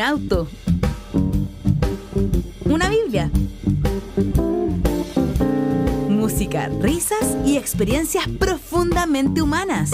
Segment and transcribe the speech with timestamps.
[0.00, 0.48] auto,
[2.64, 3.30] una Biblia,
[6.08, 9.92] música, risas y experiencias profundamente humanas.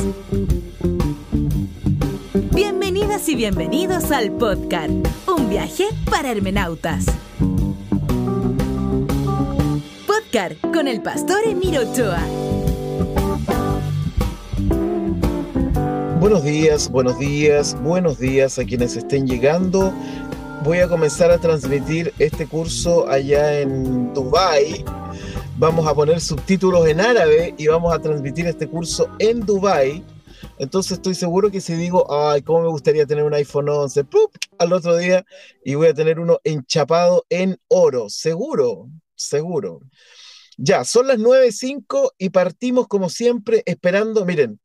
[2.53, 4.91] Bienvenidas y bienvenidos al podcast
[5.27, 7.07] Un viaje para hermenautas.
[10.07, 12.56] Podcast con el pastor Emiro Ochoa.
[16.27, 19.95] Buenos días, buenos días, buenos días a quienes estén llegando.
[20.65, 24.85] Voy a comenzar a transmitir este curso allá en Dubai.
[25.57, 30.05] Vamos a poner subtítulos en árabe y vamos a transmitir este curso en Dubai.
[30.59, 34.33] Entonces estoy seguro que si digo, ay, cómo me gustaría tener un iPhone 11, ¡pup!
[34.59, 35.25] al otro día
[35.65, 39.79] y voy a tener uno enchapado en oro, seguro, seguro.
[40.57, 44.59] Ya, son las 9.05 y partimos como siempre esperando, miren,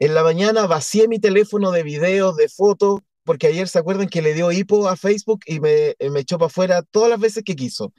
[0.00, 4.22] en la mañana vacié mi teléfono de videos, de fotos, porque ayer se acuerdan que
[4.22, 7.54] le dio hipo a Facebook y me, me echó para afuera todas las veces que
[7.54, 7.92] quiso.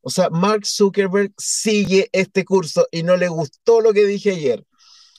[0.00, 4.64] O sea, Mark Zuckerberg sigue este curso y no le gustó lo que dije ayer.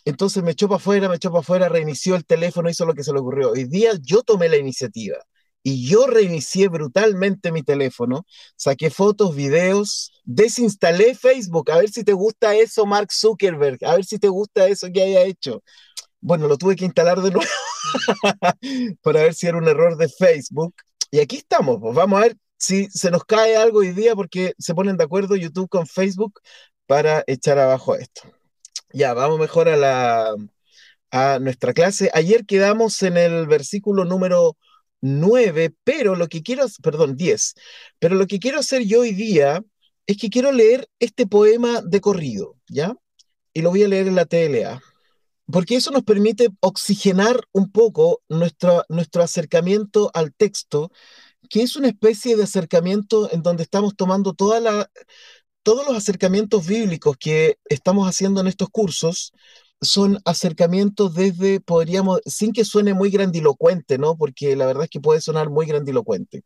[0.05, 3.03] Entonces me echó para afuera, me echó para afuera, reinició el teléfono, hizo lo que
[3.03, 3.51] se le ocurrió.
[3.51, 5.17] Hoy día yo tomé la iniciativa
[5.63, 12.13] y yo reinicié brutalmente mi teléfono, saqué fotos, videos, desinstalé Facebook, a ver si te
[12.13, 15.61] gusta eso, Mark Zuckerberg, a ver si te gusta eso que haya hecho.
[16.21, 17.47] Bueno, lo tuve que instalar de nuevo
[19.01, 20.75] para ver si era un error de Facebook.
[21.11, 24.53] Y aquí estamos, pues vamos a ver si se nos cae algo hoy día porque
[24.57, 26.39] se ponen de acuerdo YouTube con Facebook
[26.85, 28.21] para echar abajo esto.
[28.91, 30.35] Ya, vamos mejor a, la,
[31.11, 32.11] a nuestra clase.
[32.13, 34.57] Ayer quedamos en el versículo número
[35.01, 37.55] 9, pero lo que quiero, perdón, 10,
[37.99, 39.63] pero lo que quiero hacer yo hoy día
[40.05, 42.95] es que quiero leer este poema de corrido, ¿ya?
[43.53, 44.81] Y lo voy a leer en la TLA
[45.51, 50.91] porque eso nos permite oxigenar un poco nuestro, nuestro acercamiento al texto,
[51.49, 54.89] que es una especie de acercamiento en donde estamos tomando toda la,
[55.63, 59.33] todos los acercamientos bíblicos que estamos haciendo en estos cursos,
[59.81, 64.17] son acercamientos desde, podríamos, sin que suene muy grandilocuente, ¿no?
[64.17, 66.43] Porque la verdad es que puede sonar muy grandilocuente,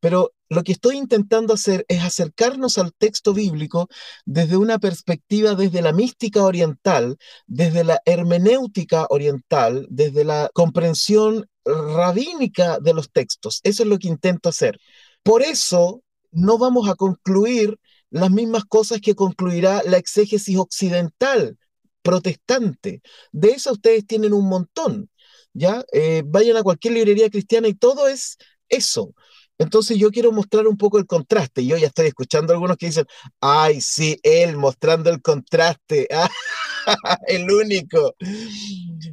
[0.00, 3.88] pero lo que estoy intentando hacer es acercarnos al texto bíblico
[4.24, 12.78] desde una perspectiva, desde la mística oriental, desde la hermenéutica oriental, desde la comprensión rabínica
[12.78, 13.60] de los textos.
[13.64, 14.78] Eso es lo que intento hacer.
[15.22, 17.78] Por eso no vamos a concluir
[18.10, 21.58] las mismas cosas que concluirá la exégesis occidental
[22.02, 23.02] protestante.
[23.32, 25.10] De eso ustedes tienen un montón.
[25.52, 25.84] ¿ya?
[25.92, 28.36] Eh, vayan a cualquier librería cristiana y todo es
[28.68, 29.14] eso.
[29.58, 31.64] Entonces yo quiero mostrar un poco el contraste.
[31.64, 33.06] Yo ya estoy escuchando algunos que dicen,
[33.40, 36.08] ay, sí, él mostrando el contraste,
[37.28, 38.14] el único.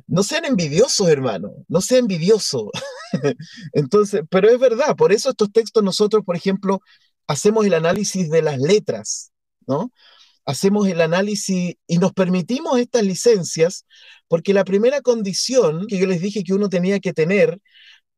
[0.08, 2.70] No sean envidiosos, hermano, no sean envidiosos.
[3.74, 6.82] Entonces, pero es verdad, por eso estos textos nosotros, por ejemplo,
[7.28, 9.32] hacemos el análisis de las letras,
[9.68, 9.92] ¿no?
[10.46, 13.86] Hacemos el análisis y nos permitimos estas licencias
[14.28, 17.60] porque la primera condición que yo les dije que uno tenía que tener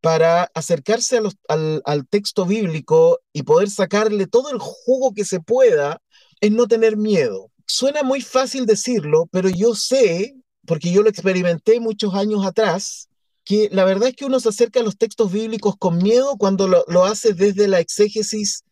[0.01, 6.01] para acercarse al, texto bíblico y poder sacarle todo el jugo que se pueda,
[6.41, 7.51] es no tener miedo.
[7.65, 10.35] Suena muy fácil decirlo, pero yo sé,
[10.67, 13.09] porque yo lo experimenté muchos años atrás,
[13.43, 16.67] que la verdad es que uno se acerca a los textos bíblicos con miedo cuando
[16.67, 18.63] lo, lo hace desde la exégesis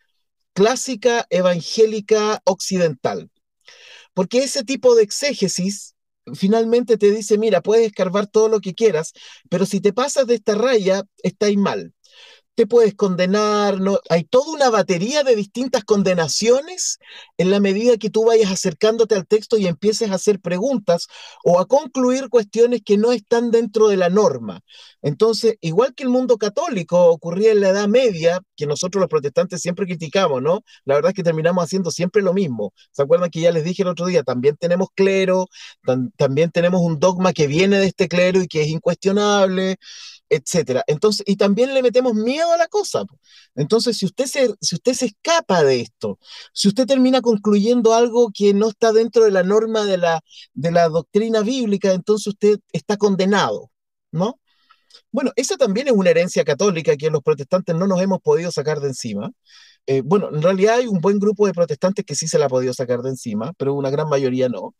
[0.53, 3.29] clásica evangélica occidental.
[4.13, 5.92] Porque ese tipo de exégesis
[6.33, 9.13] finalmente te dice, mira, puedes escarbar todo lo que quieras,
[9.49, 11.93] pero si te pasas de esta raya, estáis mal
[12.55, 16.99] te puedes condenar, no, hay toda una batería de distintas condenaciones
[17.37, 21.07] en la medida que tú vayas acercándote al texto y empieces a hacer preguntas
[21.43, 24.61] o a concluir cuestiones que no están dentro de la norma.
[25.01, 29.61] Entonces, igual que el mundo católico ocurría en la Edad Media, que nosotros los protestantes
[29.61, 30.61] siempre criticamos, ¿no?
[30.85, 32.73] La verdad es que terminamos haciendo siempre lo mismo.
[32.91, 34.23] ¿Se acuerdan que ya les dije el otro día?
[34.23, 35.47] También tenemos clero,
[36.17, 39.77] también tenemos un dogma que viene de este clero y que es incuestionable
[40.35, 40.83] etcétera.
[40.87, 43.03] Entonces, y también le metemos miedo a la cosa.
[43.55, 46.19] Entonces, si usted, se, si usted se escapa de esto,
[46.53, 50.21] si usted termina concluyendo algo que no está dentro de la norma de la,
[50.53, 53.71] de la doctrina bíblica, entonces usted está condenado,
[54.11, 54.39] ¿no?
[55.11, 58.79] Bueno, esa también es una herencia católica que los protestantes no nos hemos podido sacar
[58.79, 59.31] de encima.
[59.85, 62.49] Eh, bueno, en realidad hay un buen grupo de protestantes que sí se la ha
[62.49, 64.75] podido sacar de encima, pero una gran mayoría no.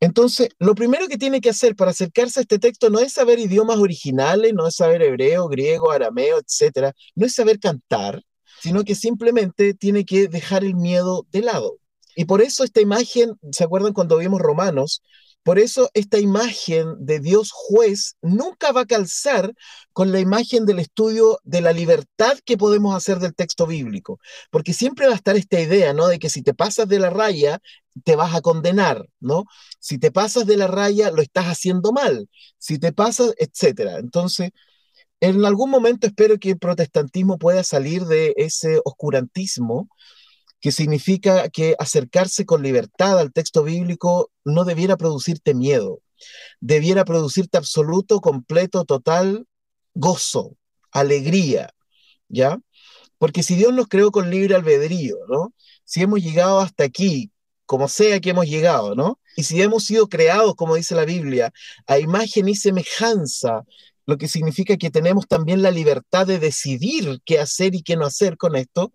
[0.00, 3.38] Entonces, lo primero que tiene que hacer para acercarse a este texto no es saber
[3.38, 8.22] idiomas originales, no es saber hebreo, griego, arameo, etcétera, no es saber cantar,
[8.60, 11.78] sino que simplemente tiene que dejar el miedo de lado.
[12.14, 15.02] Y por eso esta imagen, ¿se acuerdan cuando vimos Romanos?
[15.46, 19.54] Por eso esta imagen de Dios juez nunca va a calzar
[19.92, 24.18] con la imagen del estudio de la libertad que podemos hacer del texto bíblico,
[24.50, 26.08] porque siempre va a estar esta idea, ¿no?
[26.08, 27.60] De que si te pasas de la raya,
[28.02, 29.44] te vas a condenar, ¿no?
[29.78, 32.28] Si te pasas de la raya, lo estás haciendo mal.
[32.58, 33.98] Si te pasas, etcétera.
[34.00, 34.50] Entonces,
[35.20, 39.88] en algún momento espero que el protestantismo pueda salir de ese oscurantismo
[40.66, 46.00] que significa que acercarse con libertad al texto bíblico no debiera producirte miedo,
[46.58, 49.46] debiera producirte absoluto, completo, total
[49.94, 50.56] gozo,
[50.90, 51.70] alegría,
[52.28, 52.58] ¿ya?
[53.16, 55.54] Porque si Dios nos creó con libre albedrío, ¿no?
[55.84, 57.30] Si hemos llegado hasta aquí,
[57.64, 59.20] como sea que hemos llegado, ¿no?
[59.36, 61.52] Y si hemos sido creados, como dice la Biblia,
[61.86, 63.62] a imagen y semejanza
[64.04, 68.06] lo que significa que tenemos también la libertad de decidir qué hacer y qué no
[68.06, 68.92] hacer con esto,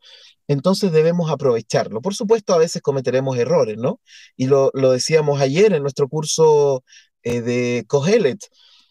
[0.51, 2.01] entonces debemos aprovecharlo.
[2.01, 4.00] Por supuesto, a veces cometeremos errores, ¿no?
[4.36, 6.83] Y lo, decíamos ayer en nuestro curso
[7.24, 8.39] eh, de Kohelet.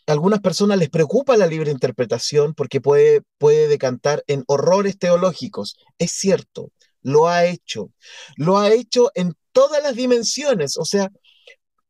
[0.06, 5.76] A algunas personas les preocupa la libre interpretación porque puede, puede decantar en horrores teológicos.
[5.98, 6.70] Es cierto,
[7.02, 7.90] lo ha hecho.
[8.36, 10.78] Lo ha hecho en todas las dimensiones.
[10.78, 11.10] O sea,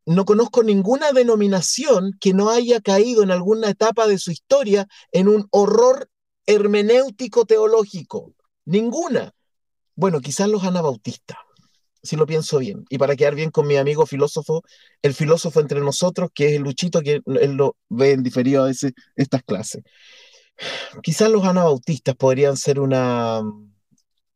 [0.04, 5.28] no conozco ninguna denominación que no haya caído en alguna etapa de su historia en
[5.28, 6.10] un horror
[6.46, 8.34] hermenéutico teológico.
[8.64, 9.32] Ninguna.
[10.00, 11.36] Bueno, quizás los anabautistas,
[12.02, 12.86] si lo pienso bien.
[12.88, 14.62] Y para quedar bien con mi amigo filósofo,
[15.02, 18.68] el filósofo entre nosotros, que es el Luchito, que él lo ve en diferido a
[18.68, 19.82] veces estas clases.
[21.02, 23.42] Quizás los anabautistas podrían ser una.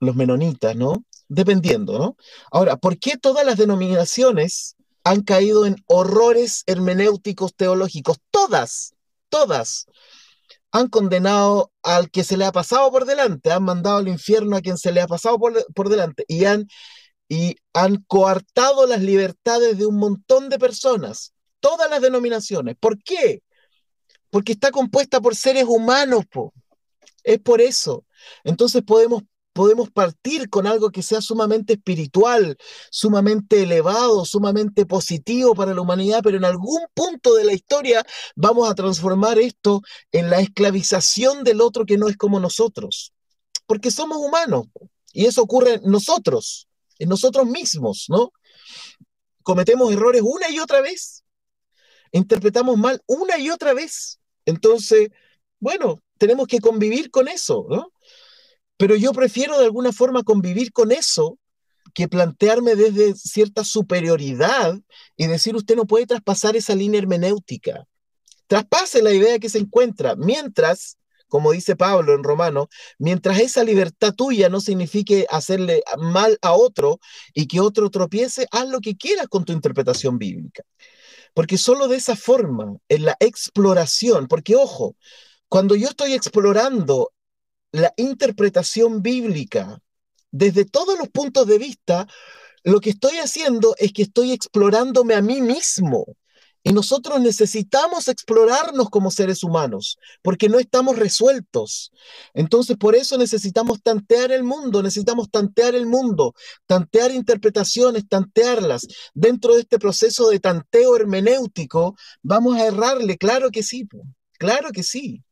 [0.01, 1.03] los menonitas, ¿no?
[1.29, 2.17] Dependiendo, ¿no?
[2.53, 8.19] Ahora, ¿por qué todas las denominaciones han caído en horrores hermenéuticos teológicos.
[8.31, 8.95] Todas,
[9.31, 9.87] todas
[10.75, 14.61] han condenado al que se le ha pasado por delante, han mandado al infierno a
[14.61, 16.67] quien se le ha pasado por, delante y han,
[17.29, 22.75] y han coartado las libertades de un montón de personas, todas las denominaciones.
[22.81, 23.45] ¿Por qué?
[24.31, 26.25] Porque está compuesta por seres humanos,
[27.23, 28.05] es por eso.
[28.43, 29.23] Entonces podemos
[29.55, 32.59] podemos partir con algo que sea sumamente espiritual,
[32.91, 38.05] sumamente elevado, sumamente positivo para la humanidad, pero en algún punto de la historia
[38.35, 39.81] vamos a transformar esto
[40.13, 43.15] en la esclavización del otro que no es como nosotros,
[43.67, 44.67] porque somos humanos
[45.13, 46.69] y eso ocurre en nosotros,
[46.99, 48.33] en nosotros mismos, ¿no?
[49.45, 51.23] Cometemos errores una y otra vez,
[52.11, 55.11] interpretamos mal una y otra vez, entonces,
[55.61, 57.94] bueno, tenemos que convivir con eso, ¿no?
[58.77, 61.39] Pero yo prefiero de alguna forma convivir con eso
[61.95, 64.79] que plantearme desde cierta superioridad
[65.17, 67.85] y decir usted no puede traspasar esa línea hermenéutica.
[68.49, 70.99] Traspase la idea que se encuentra, mientras,
[71.29, 72.69] como dice Pablo en Romano,
[72.99, 76.99] mientras esa libertad tuya no signifique hacerle mal a otro
[77.33, 80.65] y que otro tropiece, haz lo que quieras con tu interpretación bíblica.
[81.33, 84.97] Porque solo de esa forma, en la exploración, porque ojo,
[85.49, 87.13] cuando yo estoy explorando
[87.75, 89.81] la interpretación bíblica
[90.31, 92.07] desde todos los puntos de vista,
[92.63, 96.07] lo que estoy haciendo es que estoy explorándome a mí mismo.
[96.63, 101.91] Y nosotros necesitamos explorarnos como seres humanos, porque no estamos resueltos.
[102.33, 106.33] Entonces, por eso necesitamos tantear el mundo, necesitamos tantear el mundo,
[106.67, 108.87] tantear interpretaciones, tantearlas.
[109.15, 113.87] Dentro de este proceso de tanteo hermenéutico, vamos a errarle, claro que sí,
[114.39, 115.25] claro que sí,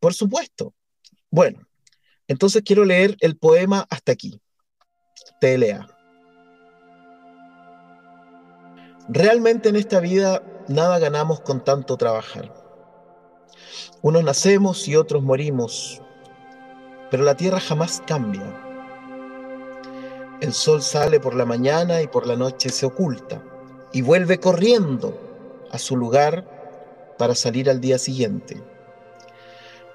[0.00, 0.74] por supuesto.
[1.30, 1.60] Bueno,
[2.28, 4.40] entonces quiero leer el poema hasta aquí.
[5.40, 5.88] TLA.
[9.08, 12.52] Realmente en esta vida nada ganamos con tanto trabajar.
[14.00, 16.00] Unos nacemos y otros morimos,
[17.10, 18.42] pero la tierra jamás cambia.
[20.40, 23.42] El sol sale por la mañana y por la noche se oculta
[23.92, 25.18] y vuelve corriendo
[25.70, 26.44] a su lugar
[27.18, 28.62] para salir al día siguiente.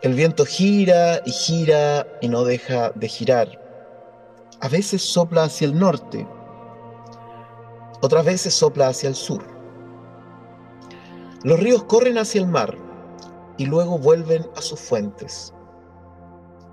[0.02, 3.50] El viento gira y gira y no deja de girar.
[4.62, 6.26] A veces sopla hacia el norte,
[8.02, 9.44] otras veces sopla hacia el sur.
[11.44, 12.78] Los ríos corren hacia el mar
[13.58, 15.54] y luego vuelven a sus fuentes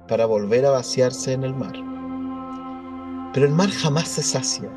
[0.07, 1.73] para volver a vaciarse en el mar.
[3.35, 4.71] Pero el mar jamás se sacia.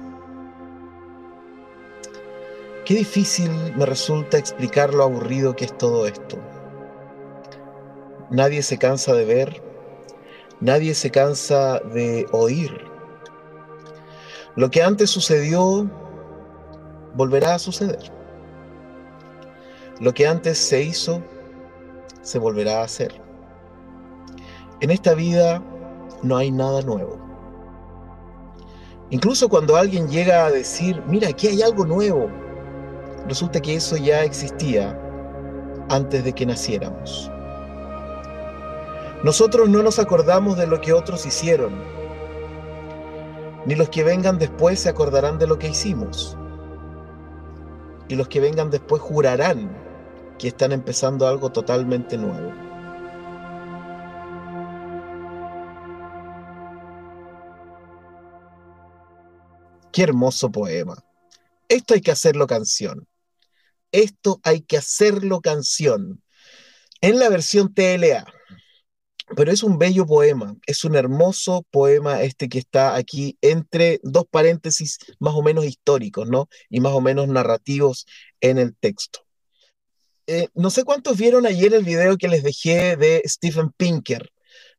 [2.84, 6.39] Qué difícil me resulta explicar lo aburrido que es todo esto.
[8.31, 9.62] Nadie se cansa de ver,
[10.59, 12.86] nadie se cansa de oír.
[14.55, 15.89] Lo que antes sucedió
[17.15, 18.12] volverá a suceder.
[20.00, 21.24] Lo que antes se hizo
[22.21, 23.19] se volverá a hacer.
[24.81, 25.63] En esta vida
[26.21, 27.17] no hay nada nuevo.
[29.09, 32.29] Incluso cuando alguien llega a decir, mira, aquí hay algo nuevo,
[33.27, 34.95] resulta que eso ya existía
[35.89, 37.31] antes de que naciéramos.
[39.23, 41.73] Nosotros no nos acordamos de lo que otros hicieron,
[43.65, 46.38] ni los que vengan después se acordarán de lo que hicimos,
[48.07, 49.77] y los que vengan después jurarán
[50.38, 52.53] que están empezando algo totalmente nuevo.
[59.91, 60.95] Qué hermoso poema.
[61.67, 63.05] Esto hay que hacerlo canción.
[63.91, 66.23] Esto hay que hacerlo canción.
[67.01, 68.25] En la versión TLA
[69.36, 74.25] pero es un bello poema, es un hermoso poema este que está aquí entre dos
[74.29, 76.50] paréntesis más o menos históricos, ¿no?
[76.69, 78.05] Y más o menos narrativos
[78.41, 79.19] en el texto.
[80.27, 84.31] Eh, no sé cuántos vieron ayer el video que les dejé de Stephen Pinker,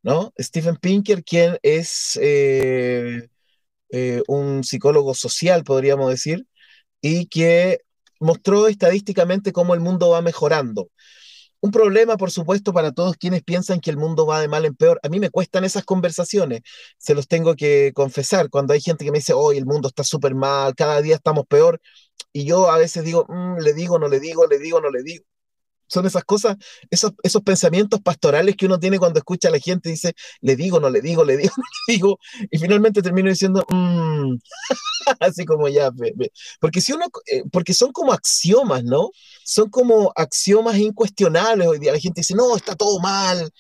[0.03, 0.33] ¿no?
[0.39, 3.29] Stephen Pinker, quien es eh,
[3.91, 6.47] eh, un psicólogo social, podríamos decir,
[7.01, 7.81] y que
[8.21, 10.91] mostró estadísticamente cómo el mundo va mejorando.
[11.63, 14.75] Un problema, por supuesto, para todos quienes piensan que el mundo va de mal en
[14.75, 14.99] peor.
[15.03, 16.63] A mí me cuestan esas conversaciones,
[16.99, 18.49] se los tengo que confesar.
[18.51, 21.47] Cuando hay gente que me dice, hoy el mundo está súper mal, cada día estamos
[21.47, 21.81] peor,
[22.33, 25.03] y yo a veces digo, mm, le digo, no le digo, le digo, no le
[25.03, 25.25] digo
[25.91, 26.57] son esas cosas,
[26.91, 30.57] esos, esos pensamientos pastorales que uno tiene cuando escucha a la gente y dice, le
[30.57, 32.19] digo, no le digo, le digo, no le digo,
[32.51, 34.37] y finalmente termino diciendo, mm",
[35.21, 35.91] así como ya,
[36.61, 39.11] porque si uno, eh, porque son como axiomas, ¿no?
[39.45, 41.93] Son como axiomas incuestionables hoy día.
[41.93, 43.51] La gente dice, no, está todo mal.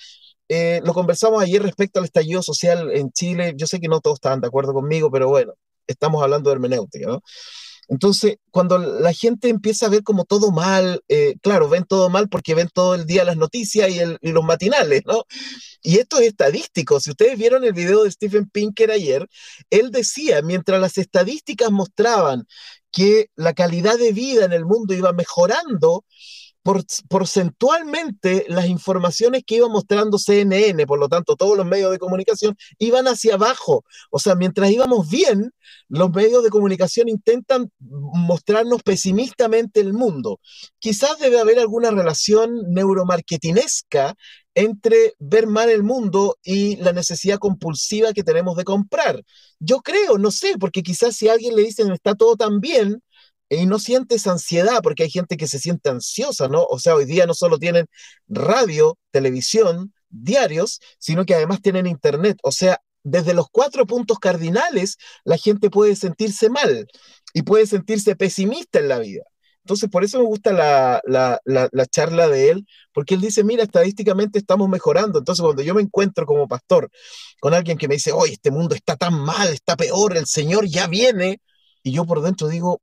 [0.48, 3.54] Eh, lo conversamos ayer respecto al estallido social en Chile.
[3.56, 5.54] Yo sé que no todos estaban de acuerdo conmigo, pero bueno,
[5.86, 7.22] estamos hablando de hermenéutica, ¿no?
[7.90, 12.28] Entonces, cuando la gente empieza a ver como todo mal, eh, claro, ven todo mal
[12.28, 15.24] porque ven todo el día las noticias y, los matinales, ¿no?
[15.82, 17.00] Y esto es estadístico.
[17.00, 19.26] Si ustedes vieron el video de Stephen Pinker ayer,
[19.70, 22.46] él decía, mientras las estadísticas mostraban
[22.92, 26.04] que la calidad de vida en el mundo iba mejorando,
[26.62, 32.56] porcentualmente las informaciones que iba mostrando CNN, por lo tanto todos los medios de comunicación,
[32.78, 33.84] iban hacia abajo.
[34.10, 35.52] O sea, mientras íbamos bien,
[35.88, 40.40] los medios de comunicación intentan mostrarnos pesimistamente el mundo.
[40.78, 44.14] Quizás debe haber alguna relación neuromarketinesca
[44.54, 49.22] entre ver mal el mundo y la necesidad compulsiva que tenemos de comprar.
[49.58, 53.02] Yo creo, no sé, porque quizás si a alguien le dicen está todo tan bien,
[53.50, 56.64] y no sientes ansiedad, porque hay gente que se siente ansiosa, ¿no?
[56.64, 57.86] O sea, hoy día no solo tienen
[58.28, 62.38] radio, televisión, diarios, sino que además tienen internet.
[62.42, 66.86] O sea, desde los cuatro puntos cardinales, la gente puede sentirse mal
[67.34, 69.24] y puede sentirse pesimista en la vida.
[69.64, 74.38] Entonces, por eso me gusta la, la, charla de él, porque él dice, mira, estadísticamente
[74.38, 75.18] estamos mejorando.
[75.18, 76.90] Entonces, cuando yo me encuentro como pastor
[77.40, 80.66] con alguien que me dice, oye, este mundo está tan mal, está peor, el Señor
[80.66, 81.40] ya viene,
[81.82, 82.80] y yo por dentro digo,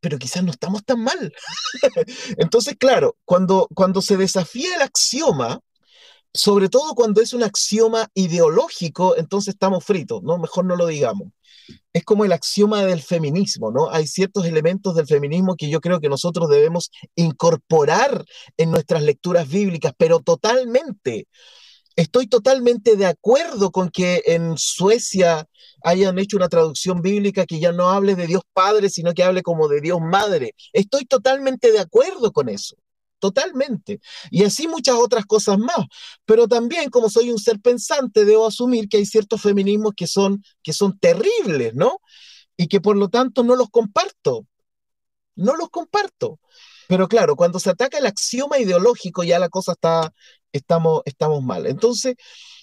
[0.00, 1.32] pero quizás no estamos tan mal.
[2.38, 5.60] Entonces, claro, cuando, cuando se desafía el axioma,
[6.32, 10.38] sobre todo cuando es un axioma ideológico, entonces estamos fritos, ¿no?
[10.38, 11.28] Mejor no lo digamos.
[11.92, 13.90] Es como el axioma del feminismo, ¿no?
[13.90, 18.24] Hay ciertos elementos del feminismo que yo creo que nosotros debemos incorporar
[18.56, 21.26] en nuestras lecturas bíblicas, pero totalmente.
[22.00, 25.46] Estoy totalmente de acuerdo con que en Suecia
[25.82, 29.42] hayan hecho una traducción bíblica que ya no hable de Dios Padre, sino que hable
[29.42, 30.54] como de Dios Madre.
[30.72, 32.74] Estoy totalmente de acuerdo con eso.
[33.18, 34.00] Totalmente.
[34.30, 35.88] Y así muchas otras cosas más.
[36.24, 40.42] Pero también, como soy un ser pensante, debo asumir que hay ciertos feminismos que son,
[40.62, 41.98] que son terribles, ¿no?
[42.56, 44.46] Y que por lo tanto no los comparto.
[45.34, 46.40] No los comparto.
[46.90, 50.12] Pero claro, cuando se ataca el axioma ideológico, ya la cosa está,
[50.52, 51.68] estamos, estamos mal.
[51.68, 52.16] Entonces,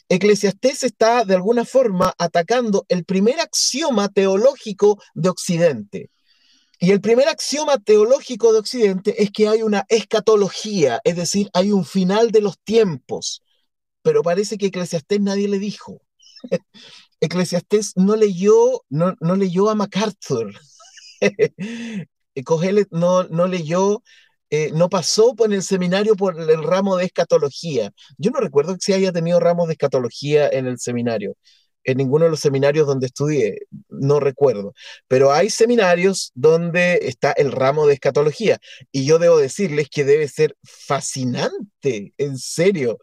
[0.09, 6.09] Eclesiastés está de alguna forma atacando el primer axioma teológico de Occidente.
[6.77, 11.71] Y el primer axioma teológico de Occidente es que hay una escatología, es decir, hay
[11.71, 13.43] un final de los tiempos.
[14.01, 16.01] Pero parece que Eclesiastés nadie le dijo.
[17.21, 20.53] Eclesiastés no leyó, no, no leyó a MacArthur.
[22.43, 24.01] Cogelet no, no leyó
[24.49, 27.91] eh, no pasó por el seminario por el ramo de escatología.
[28.17, 31.35] Yo no recuerdo que se haya tenido ramos de escatología en el seminario,
[31.83, 34.73] en ninguno de los seminarios donde estudié, no recuerdo.
[35.07, 38.59] Pero hay seminarios donde está el ramo de escatología.
[38.91, 42.99] Y yo debo decirles que debe ser fascinante, en serio.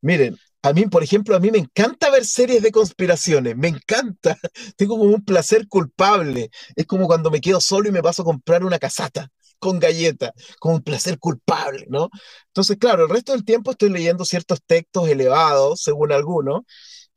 [0.00, 4.36] Miren, a mí, por ejemplo, a mí me encanta ver series de conspiraciones, me encanta.
[4.76, 6.50] Tengo como un placer culpable.
[6.76, 10.32] Es como cuando me quedo solo y me paso a comprar una casata con galleta,
[10.60, 12.10] con un placer culpable, ¿no?
[12.48, 16.62] Entonces, claro, el resto del tiempo estoy leyendo ciertos textos elevados, según algunos,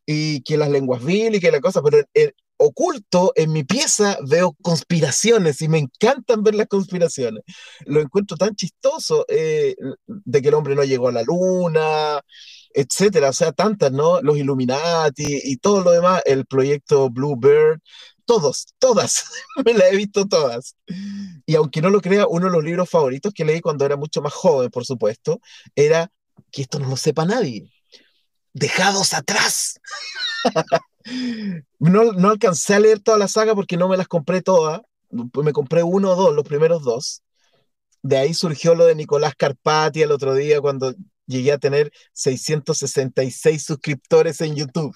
[0.05, 1.99] y que las lenguas vil y que la cosa, pero
[2.57, 7.43] oculto en mi pieza veo conspiraciones y me encantan ver las conspiraciones.
[7.85, 12.21] Lo encuentro tan chistoso eh, de que el hombre no llegó a la luna,
[12.73, 14.21] etcétera, o sea, tantas, ¿no?
[14.21, 17.79] Los Illuminati y todo lo demás, el proyecto Bluebird,
[18.25, 19.25] todos, todas,
[19.65, 20.75] me las he visto todas.
[21.45, 24.21] Y aunque no lo crea, uno de los libros favoritos que leí cuando era mucho
[24.21, 25.39] más joven, por supuesto,
[25.75, 26.11] era
[26.51, 27.71] que esto no lo sepa nadie.
[28.53, 29.79] Dejados atrás.
[31.79, 34.81] no, no alcancé a leer toda la saga porque no me las compré todas.
[35.09, 37.23] Me compré uno o dos, los primeros dos.
[38.01, 40.93] De ahí surgió lo de Nicolás Carpati el otro día cuando
[41.31, 44.95] llegué a tener 666 suscriptores en YouTube.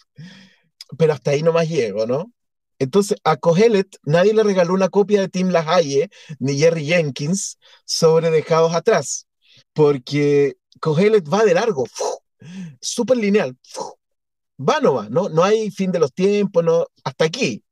[0.98, 2.32] Pero hasta ahí no más llego, ¿no?
[2.80, 8.32] Entonces, a Cogelet nadie le regaló una copia de Tim LaHaye ni Jerry Jenkins sobre
[8.32, 9.28] Dejados Atrás,
[9.74, 11.86] porque Cogelet va de largo,
[12.82, 13.58] súper lineal,
[14.60, 15.30] va no va, ¿no?
[15.30, 17.64] No hay fin de los tiempos, no, hasta aquí.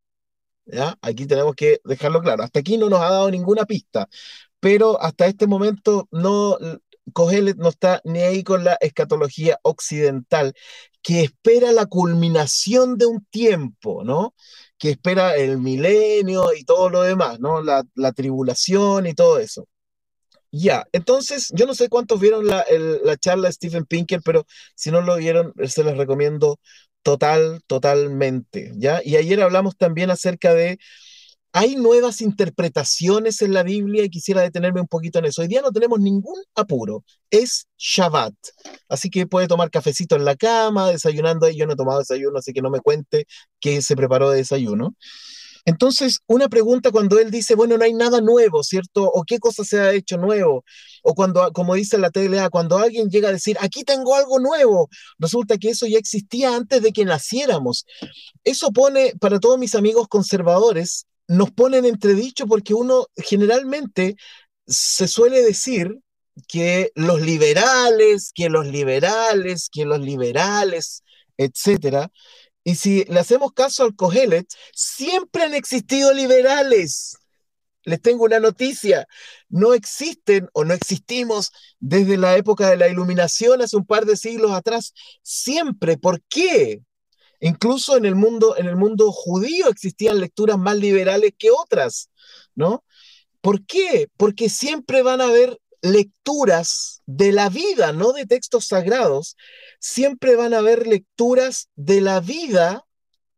[0.66, 0.98] ¿ya?
[1.02, 4.08] Aquí tenemos que dejarlo claro, hasta aquí no nos ha dado ninguna pista,
[4.60, 6.58] pero hasta este momento no,
[7.12, 10.54] Cogelet no está ni ahí con la escatología occidental,
[11.02, 14.34] que espera la culminación de un tiempo, ¿no?
[14.78, 17.62] Que espera el milenio y todo lo demás, ¿no?
[17.62, 17.84] La,
[18.14, 19.68] tribulación y todo eso.
[20.52, 22.66] Ya, entonces, yo no sé cuántos vieron la,
[23.04, 24.46] la charla de Stephen Pinker, pero
[24.76, 26.60] si no lo vieron, se les recomiendo
[27.04, 29.02] total, totalmente, ¿ya?
[29.04, 30.80] Y ayer hablamos también acerca de
[31.54, 35.44] hay nuevas interpretaciones en la Biblia y quisiera detenerme un poquito en eso.
[35.44, 38.34] Hoy día no tenemos ningún apuro, es Shabbat.
[38.90, 41.48] Así que puede tomar cafecito en la cama, desayunando.
[41.50, 43.28] Yo no he tomado desayuno, así que no me cuente
[43.60, 44.96] qué se preparó de desayuno.
[45.66, 49.04] Entonces, una pregunta cuando él dice, bueno, no hay nada nuevo, ¿cierto?
[49.04, 50.66] O qué cosa se ha hecho nuevo.
[51.04, 54.90] O cuando, como dice la TLA, cuando alguien llega a decir, aquí tengo algo nuevo,
[55.20, 57.86] resulta que eso ya existía antes de que naciéramos.
[58.44, 64.16] Eso pone, para todos mis amigos conservadores, nos ponen entredicho porque uno generalmente
[64.68, 66.00] se suele decir
[66.48, 71.04] que los liberales, que los liberales, que los liberales,
[71.38, 72.12] etcétera.
[72.64, 77.18] Y si le hacemos caso al Cogelet, siempre han existido liberales.
[77.84, 79.08] Les tengo una noticia,
[79.50, 84.16] no existen o no existimos desde la época de la iluminación hace un par de
[84.16, 85.98] siglos atrás, siempre.
[85.98, 86.82] ¿Por qué?
[87.46, 92.10] Incluso en el mundo, en el mundo judío existían lecturas más liberales que otras,
[92.56, 92.86] ¿no?
[93.42, 94.10] ¿Por qué?
[94.16, 99.36] Porque siempre van a haber lecturas de la vida, no de textos sagrados,
[99.78, 102.86] siempre van a haber lecturas de la vida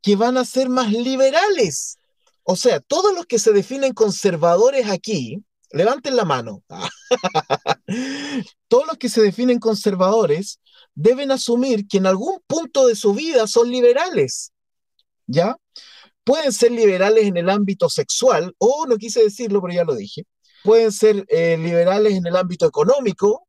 [0.04, 1.98] que van a ser más liberales.
[2.44, 6.64] O sea, todos los que se definen conservadores aquí, levanten la mano.
[8.68, 10.60] todos los que se definen conservadores
[10.96, 14.52] deben asumir que en algún punto de su vida son liberales,
[15.28, 15.58] ¿ya?
[16.24, 20.24] Pueden ser liberales en el ámbito sexual, o no quise decirlo, pero ya lo dije.
[20.64, 23.48] Pueden ser eh, liberales en el ámbito económico,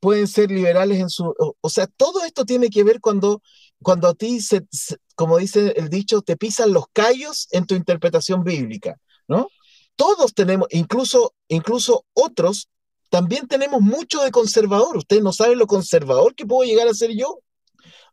[0.00, 1.34] pueden ser liberales en su...
[1.60, 3.40] O, sea, todo esto tiene que ver cuando,
[3.82, 4.66] cuando a ti, se,
[5.14, 9.48] como dice el dicho, te pisan los callos en tu interpretación bíblica, ¿no?
[9.96, 12.68] Todos tenemos, incluso, incluso otros
[13.08, 14.96] también tenemos mucho de conservador.
[14.96, 17.40] Usted no sabe lo conservador que puedo llegar a ser yo.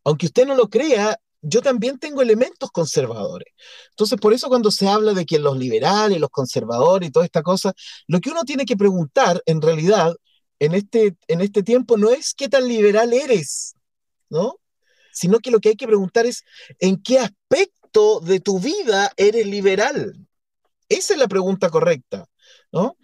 [0.04, 3.54] Aunque usted no lo crea, yo también tengo elementos conservadores.
[3.92, 7.44] Entonces, por eso cuando se habla de que los liberales, los conservadores y toda esta
[7.44, 7.74] cosa,
[8.08, 10.16] lo que uno tiene que preguntar en realidad
[10.60, 13.76] en este, en este tiempo no es qué tan liberal eres,
[14.30, 14.60] ¿no?
[15.12, 16.44] Sino que lo que hay que preguntar es
[16.80, 20.28] en qué aspecto de tu vida eres liberal.
[20.90, 22.26] Esa es la pregunta correcta,
[22.72, 22.98] ¿no?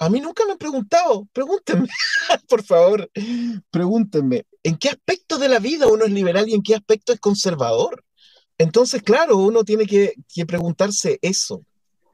[0.00, 1.86] A mí nunca me han preguntado, pregúntenme,
[2.48, 3.10] por favor,
[3.70, 7.20] pregúntenme, ¿en qué aspecto de la vida uno es liberal y en qué aspecto es
[7.20, 8.02] conservador?
[8.56, 10.14] Entonces, claro, uno tiene que,
[10.46, 11.66] preguntarse eso.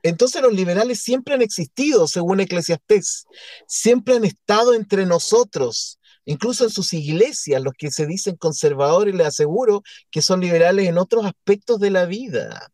[0.03, 3.27] Entonces los liberales siempre han existido, según Eclesiastés,
[3.69, 9.29] siempre han estado entre nosotros, incluso en sus iglesias, los que se dicen conservadores, les
[9.29, 12.73] aseguro que son liberales en otros aspectos de la vida.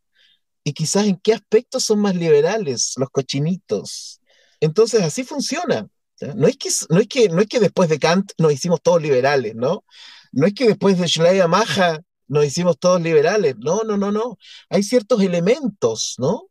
[0.65, 4.22] Y quizás en qué aspectos son más liberales, los cochinitos.
[4.63, 5.89] Entonces así funciona.
[6.37, 9.03] No es, que, no, es que, no es que después de Kant nos hicimos todos
[9.03, 9.85] liberales, ¿no?
[10.31, 13.57] No es que después de Schleyer Maja nos hicimos todos liberales.
[13.59, 14.39] No, no, no, no.
[14.71, 16.45] Hay ciertos elementos, ¿no?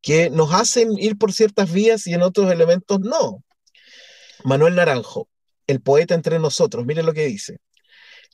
[0.00, 3.44] Que nos hacen ir por ciertas vías y en otros elementos no.
[4.44, 5.28] Manuel Naranjo,
[5.66, 7.58] el poeta entre nosotros, miren lo que dice.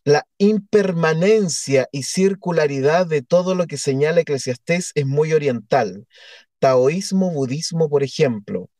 [0.04, 6.06] La impermanencia y circularidad de todo lo que señala Eclesiastés es muy oriental.
[6.60, 8.70] Taoísmo, budismo, por ejemplo,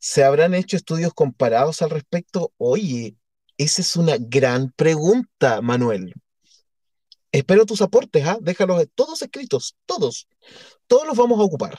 [0.00, 2.52] ¿Se habrán hecho estudios comparados al respecto?
[2.56, 3.16] Oye,
[3.58, 6.14] esa es una gran pregunta, Manuel.
[7.32, 8.38] Espero tus aportes, ¿ah?
[8.40, 10.26] déjalos todos escritos, todos,
[10.86, 11.78] todos los vamos a ocupar.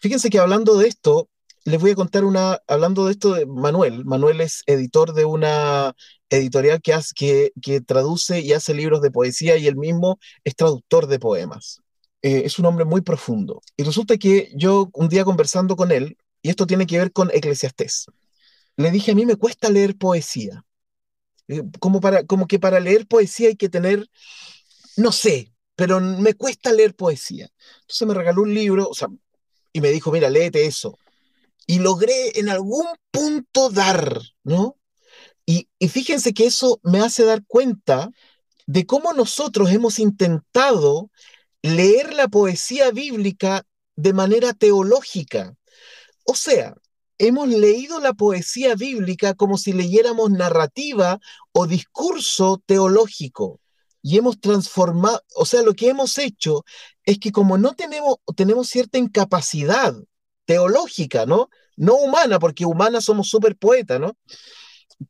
[0.00, 1.28] Fíjense que hablando de esto,
[1.64, 5.94] les voy a contar una, hablando de esto de Manuel, Manuel es editor de una
[6.30, 10.56] editorial que, hace, que, que traduce y hace libros de poesía y él mismo es
[10.56, 11.82] traductor de poemas.
[12.22, 13.60] Eh, es un hombre muy profundo.
[13.76, 17.30] Y resulta que yo un día conversando con él, y esto tiene que ver con
[17.30, 18.06] Eclesiastés,
[18.76, 20.64] le dije, a mí me cuesta leer poesía.
[21.48, 24.08] Eh, como, para, como que para leer poesía hay que tener,
[24.96, 27.48] no sé, pero me cuesta leer poesía.
[27.82, 29.08] Entonces me regaló un libro, o sea,
[29.72, 30.98] y me dijo, mira, léete eso.
[31.66, 34.76] Y logré en algún punto dar, ¿no?
[35.44, 38.10] Y, y fíjense que eso me hace dar cuenta
[38.66, 41.10] de cómo nosotros hemos intentado
[41.62, 43.64] leer la poesía bíblica
[43.96, 45.54] de manera teológica.
[46.30, 46.74] O sea,
[47.18, 51.18] hemos leído la poesía bíblica como si leyéramos narrativa
[51.50, 53.58] o discurso teológico.
[54.00, 56.64] Y hemos transformado, o sea, lo que hemos hecho
[57.04, 59.92] es que como no tenemos, tenemos cierta incapacidad
[60.44, 61.50] teológica, ¿no?
[61.76, 64.16] No humana, porque humana somos súper poetas, ¿no?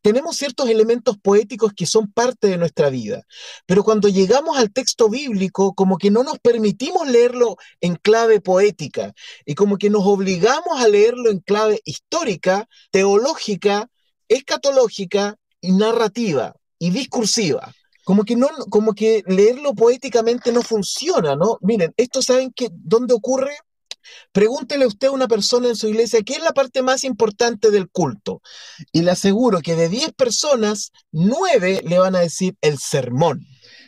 [0.01, 3.23] Tenemos ciertos elementos poéticos que son parte de nuestra vida,
[3.65, 9.13] pero cuando llegamos al texto bíblico, como que no nos permitimos leerlo en clave poética
[9.45, 13.87] y como que nos obligamos a leerlo en clave histórica, teológica,
[14.27, 17.73] escatológica y narrativa y discursiva.
[18.03, 21.57] Como que, no, como que leerlo poéticamente no funciona, ¿no?
[21.61, 23.55] Miren, esto saben que dónde ocurre
[24.31, 27.89] Pregúntele usted a una persona en su iglesia qué es la parte más importante del
[27.89, 28.41] culto.
[28.91, 33.45] Y le aseguro que de 10 personas, 9 le van a decir el sermón.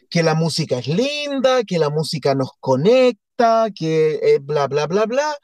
[0.09, 5.05] Que la música es linda, que la música nos conecta, que eh, bla, bla, bla,
[5.05, 5.35] bla,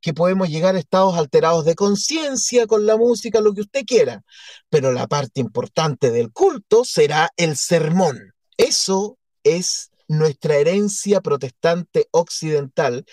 [0.00, 4.22] que podemos llegar a estados alterados de conciencia con la música, lo que usted quiera.
[4.68, 8.34] Pero la parte importante del culto será el sermón.
[8.56, 13.04] Eso es nuestra herencia protestante occidental,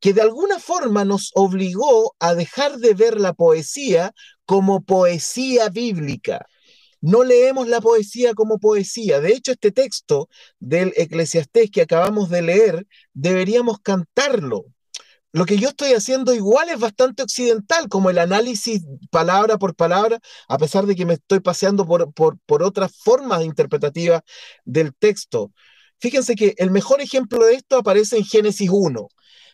[0.00, 4.12] que de alguna forma nos obligó a dejar de ver la poesía
[4.46, 6.46] como poesía bíblica.
[7.00, 9.20] No leemos la poesía como poesía.
[9.20, 10.28] De hecho, este texto
[10.58, 14.64] del Eclesiastés que acabamos de leer, deberíamos cantarlo.
[15.32, 20.18] Lo que yo estoy haciendo igual es bastante occidental, como el análisis palabra por palabra,
[20.48, 24.22] a pesar de que me estoy paseando por, por, por otras formas interpretativas
[24.64, 25.52] del texto.
[25.98, 29.08] Fíjense que el mejor ejemplo de esto aparece en Génesis 1.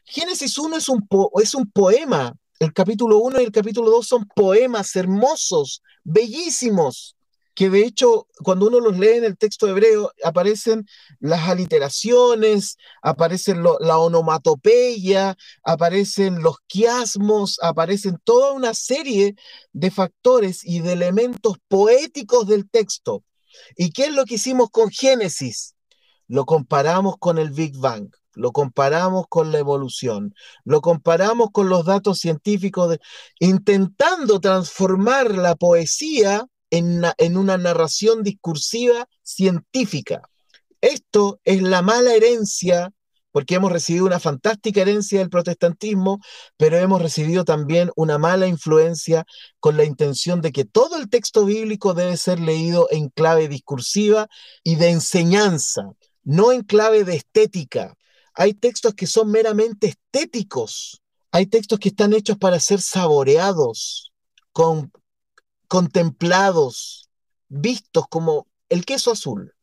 [0.04, 1.06] Génesis 1 es un,
[1.42, 2.34] es un poema.
[2.58, 7.16] El capítulo 1 y el capítulo 2 son poemas hermosos, bellísimos,
[7.54, 10.86] que de hecho cuando uno los lee en el texto hebreo aparecen
[11.20, 19.34] las aliteraciones, aparecen la onomatopeya, aparecen los quiasmos, aparecen toda una serie
[19.72, 23.24] de factores y de elementos poéticos del texto.
[23.76, 25.71] ¿Y qué es lo que hicimos con Génesis?
[26.32, 31.84] Lo comparamos con el Big Bang, lo comparamos con la evolución, lo comparamos con los
[31.84, 33.00] datos científicos, de,
[33.38, 40.22] intentando transformar la poesía en, en una narración discursiva científica.
[40.80, 42.90] Esto es la mala herencia
[43.30, 46.20] porque hemos recibido una fantástica herencia del protestantismo,
[46.56, 49.26] pero hemos recibido también una mala influencia
[49.60, 54.28] con la intención de que todo el texto bíblico debe ser leído en clave discursiva
[54.64, 55.92] y de enseñanza
[56.24, 57.96] no en clave de estética.
[58.34, 61.02] Hay textos que son meramente estéticos.
[61.30, 64.12] Hay textos que están hechos para ser saboreados,
[64.52, 64.92] con,
[65.66, 67.08] contemplados,
[67.48, 69.54] vistos como el queso azul,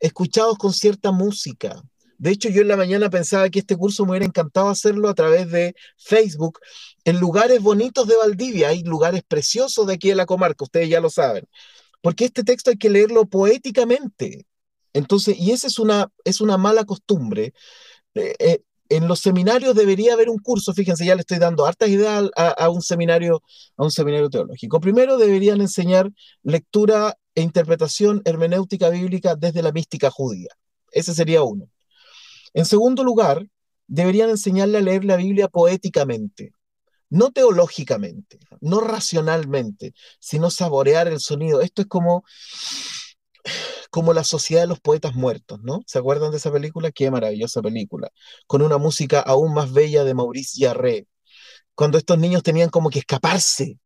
[0.00, 1.82] escuchados con cierta música.
[2.18, 5.14] De hecho, yo en la mañana pensaba que este curso me hubiera encantado hacerlo a
[5.14, 6.58] través de Facebook
[7.04, 8.68] en lugares bonitos de Valdivia.
[8.68, 11.46] Hay lugares preciosos de aquí de la comarca, ustedes ya lo saben.
[12.00, 14.46] Porque este texto hay que leerlo poéticamente.
[14.98, 17.54] Entonces, y esa es una, es una mala costumbre.
[18.14, 21.88] Eh, eh, en los seminarios debería haber un curso, fíjense, ya le estoy dando hartas
[21.88, 23.42] ideas a, un seminario,
[23.76, 24.80] a un seminario teológico.
[24.80, 26.10] Primero deberían enseñar
[26.42, 30.48] lectura e interpretación hermenéutica bíblica desde la mística judía.
[30.90, 31.68] Ese sería uno.
[32.54, 33.46] En segundo lugar,
[33.86, 36.52] deberían enseñarle a leer la Biblia poéticamente,
[37.08, 41.60] no teológicamente, no racionalmente, sino saborear el sonido.
[41.60, 42.24] Esto es como
[43.90, 45.82] como La Sociedad de los Poetas Muertos, ¿no?
[45.86, 46.90] ¿Se acuerdan de esa película?
[46.90, 48.10] Qué maravillosa película,
[48.46, 51.06] con una música aún más bella de Maurice Jarre,
[51.74, 53.78] cuando estos niños tenían como que escaparse,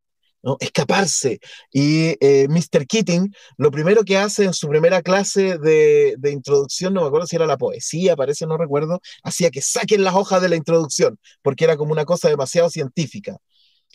[0.42, 0.56] ¿no?
[0.60, 1.40] Escaparse.
[1.72, 2.86] Y eh, Mr.
[2.86, 7.26] Keating, lo primero que hace en su primera clase de, de, introducción, no me acuerdo
[7.26, 11.18] si era la poesía, parece, no recuerdo, hacía que saquen las hojas de la introducción,
[11.42, 13.38] porque era como una cosa demasiado científica.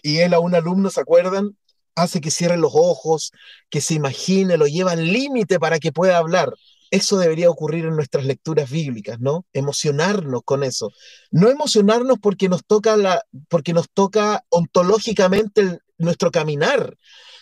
[0.02, 1.58] Y él a un alumno, ¿se acuerdan?
[1.98, 3.32] Hace que cierre los ojos,
[3.70, 6.54] que se imagine, lo lleva al límite para que pueda hablar.
[6.90, 9.46] eso debería ocurrir en nuestras lecturas bíblicas, ¿no?
[9.52, 10.92] Emocionarnos con eso.
[11.32, 16.96] No emocionarnos porque nos toca, la, porque nos toca ontológicamente nuestro caminar,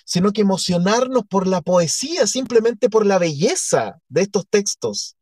[0.03, 5.15] sino que emocionarnos por la poesía, simplemente por la belleza de estos textos.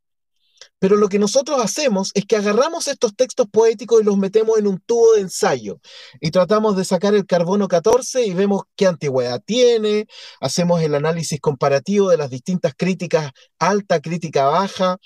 [0.79, 4.67] Pero lo que nosotros hacemos es que agarramos estos textos poéticos y los metemos en
[4.67, 5.79] un tubo de ensayo
[6.19, 10.07] y tratamos de sacar el carbono 14 y vemos qué antigüedad tiene,
[10.39, 14.97] hacemos el análisis comparativo de las distintas críticas alta, crítica baja,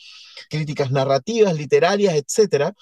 [0.49, 2.73] críticas narrativas, literarias, etc.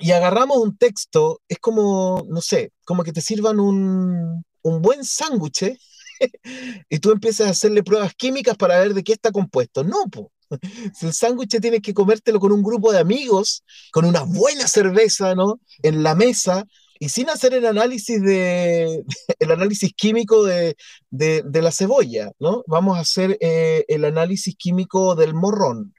[0.00, 5.04] Y agarramos un texto, es como, no sé, como que te sirvan un, un buen
[5.04, 5.76] sándwich
[6.88, 9.84] y tú empiezas a hacerle pruebas químicas para ver de qué está compuesto.
[9.84, 10.32] No, po.
[10.94, 15.34] Si el sándwich tienes que comértelo con un grupo de amigos, con una buena cerveza,
[15.34, 15.60] ¿no?
[15.82, 16.64] En la mesa
[17.00, 19.04] y sin hacer el análisis de
[19.38, 20.76] el análisis químico de,
[21.10, 22.64] la cebolla, ¿no?
[22.66, 25.94] Vamos a hacer eh, el análisis químico del morrón,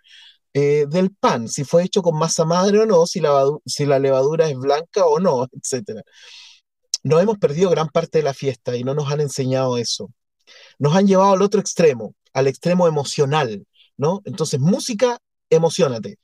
[0.53, 3.99] eh, del pan, si fue hecho con masa madre o no, si la, si la
[3.99, 6.01] levadura es blanca o no, etc.
[7.03, 10.11] Nos hemos perdido gran parte de la fiesta y no nos han enseñado eso.
[10.79, 13.65] Nos han llevado al otro extremo, al extremo emocional,
[14.25, 16.19] Entonces, música, emocionate.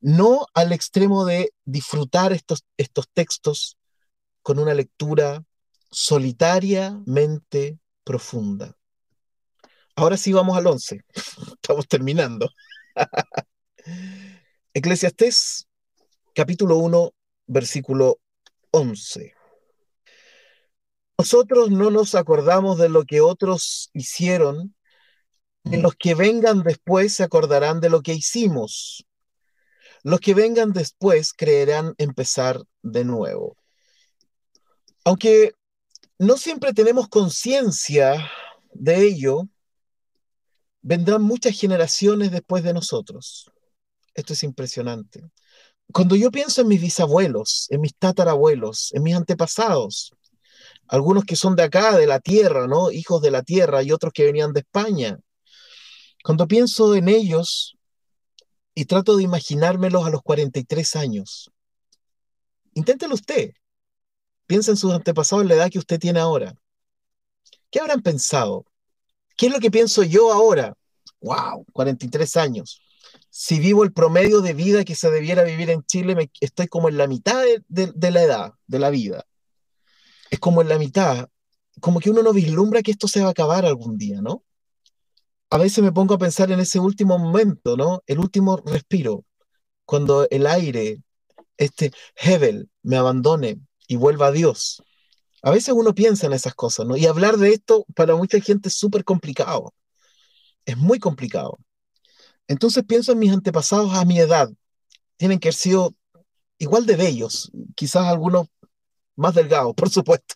[0.00, 3.78] No al extremo de disfrutar estos, estos textos
[4.42, 5.42] con una lectura
[5.90, 8.76] solitariamente profunda.
[9.96, 11.00] Ahora sí vamos al 11.
[11.54, 12.50] Estamos terminando.
[14.74, 15.66] Eclesiastés,
[16.34, 17.12] capítulo 1,
[17.46, 18.20] versículo
[18.72, 19.32] 11.
[21.18, 24.75] Nosotros no nos acordamos de lo que otros hicieron
[25.72, 29.04] los que vengan después se acordarán de lo que hicimos.
[30.02, 33.56] Los que vengan después creerán empezar de nuevo.
[35.04, 35.52] Aunque
[36.18, 38.30] no siempre tenemos conciencia
[38.72, 39.48] de ello,
[40.82, 43.50] vendrán muchas generaciones después de nosotros.
[44.14, 45.22] Esto es impresionante.
[45.92, 50.12] Cuando yo pienso en mis bisabuelos, en mis tatarabuelos, en mis antepasados,
[50.88, 52.90] algunos que son de acá, de la tierra, ¿no?
[52.90, 55.18] Hijos de la tierra y otros que venían de España,
[56.26, 57.76] cuando pienso en ellos
[58.74, 61.52] y trato de imaginármelos a los 43 años,
[62.74, 63.52] inténtelo usted.
[64.44, 66.52] Piensa en sus antepasados en la edad que usted tiene ahora.
[67.70, 68.66] ¿Qué habrán pensado?
[69.36, 70.76] ¿Qué es lo que pienso yo ahora?
[71.20, 71.64] ¡Wow!
[71.72, 72.80] 43 años.
[73.30, 76.88] Si vivo el promedio de vida que se debiera vivir en Chile, me, estoy como
[76.88, 79.24] en la mitad de la edad, de la vida.
[80.28, 81.28] Es como en la mitad,
[81.80, 84.42] como que uno no vislumbra que esto se va a acabar algún día, ¿no?
[85.50, 88.02] A veces me pongo a pensar en ese último momento, ¿no?
[88.06, 89.24] El último respiro,
[89.84, 91.02] cuando el aire,
[91.56, 94.82] este Hebel, me abandone y vuelva a Dios.
[95.42, 96.96] A veces uno piensa en esas cosas, ¿no?
[96.96, 99.72] Y hablar de esto para mucha gente es súper complicado.
[100.64, 101.58] Es muy complicado.
[102.48, 104.50] Entonces pienso en mis antepasados a mi edad.
[105.16, 105.94] Tienen que haber sido
[106.58, 108.48] igual de bellos, quizás algunos
[109.16, 110.34] más delgados, por supuesto.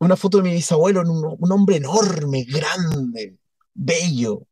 [0.00, 3.38] Una foto de mi bisabuelo, un, un hombre enorme, grande,
[3.74, 4.46] bello.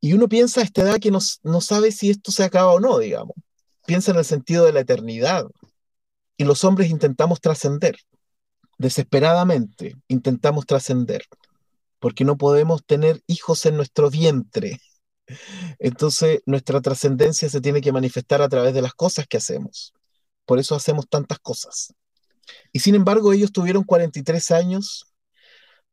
[0.00, 2.80] Y uno piensa a esta edad que no, no sabe si esto se acaba o
[2.80, 3.34] no, digamos.
[3.86, 5.46] Piensa en el sentido de la eternidad.
[6.36, 7.96] Y los hombres intentamos trascender.
[8.78, 11.24] Desesperadamente intentamos trascender.
[11.98, 14.80] Porque no podemos tener hijos en nuestro vientre.
[15.78, 19.92] Entonces nuestra trascendencia se tiene que manifestar a través de las cosas que hacemos.
[20.46, 21.92] Por eso hacemos tantas cosas.
[22.72, 25.12] Y sin embargo, ellos tuvieron 43 años,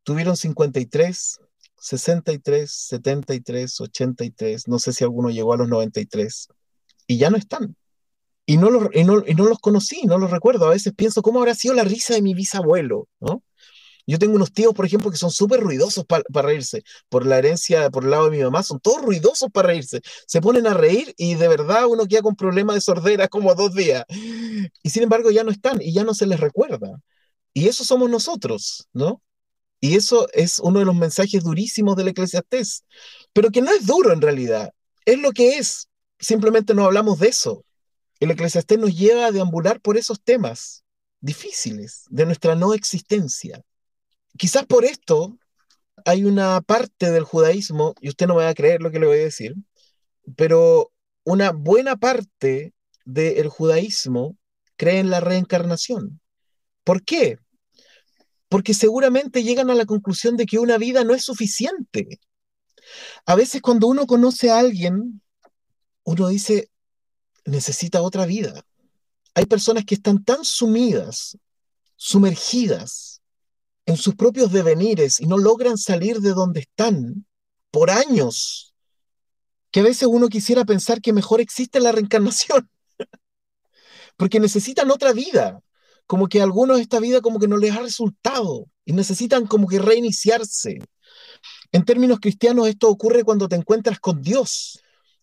[0.04, 1.40] tuvieron 53,
[1.78, 6.48] 63, 73, 83, no sé si alguno llegó a los 93,
[7.08, 7.76] y ya no están.
[8.46, 10.68] Y no, los, y no, y no los conocí, no los recuerdo.
[10.68, 13.08] A veces pienso, ¿cómo habrá sido la risa de mi bisabuelo?
[13.22, 13.42] ¿no?
[14.06, 16.84] Yo tengo unos tíos, por ejemplo, que son súper ruidosos para reírse.
[17.10, 20.02] Por la herencia, por el lado de mi mamá, son todos ruidosos para reírse.
[20.28, 23.74] Se ponen a reír y de verdad uno queda con problemas de sordera como dos
[23.74, 24.04] días.
[24.10, 27.02] Y sin embargo ya no están y ya no se les recuerda.
[27.54, 29.22] Y eso somos nosotros, ¿no?
[29.80, 32.84] Y eso es uno de los mensajes durísimos del Eclesiastés.
[33.34, 34.72] Pero que no es duro en realidad.
[35.06, 35.88] Es lo que es.
[36.20, 37.66] Simplemente no hablamos de eso.
[38.20, 40.84] El Eclesiastés nos lleva a deambular por esos temas
[41.20, 43.64] difíciles de nuestra no existencia
[44.38, 45.38] quizás por esto
[46.06, 49.20] hay una parte del judaísmo, y usted no va a creer lo que le voy
[49.20, 49.56] a decir,
[50.36, 50.92] pero
[51.24, 52.74] una buena parte
[53.06, 54.38] del judaísmo
[54.76, 56.20] cree en la reencarnación.
[56.84, 57.38] ¿Por qué?
[58.50, 62.20] Porque seguramente llegan a la conclusión de que una vida no es suficiente.
[63.26, 65.22] A veces cuando uno conoce a alguien,
[66.04, 66.70] uno dice,
[67.46, 68.66] necesita otra vida.
[69.36, 71.38] Hay personas que están tan sumidas,
[71.96, 73.13] sumergidas
[73.86, 77.26] en sus propios devenires y no logran salir de donde están
[77.72, 78.74] por años,
[79.72, 82.70] que a veces uno quisiera pensar que mejor existe la reencarnación,
[84.18, 85.60] porque necesitan otra vida,
[86.06, 89.68] como que a algunos esta vida como que no les ha resultado y necesitan como
[89.68, 90.80] que reiniciarse.
[91.72, 94.80] En términos cristianos esto ocurre cuando te encuentras con Dios.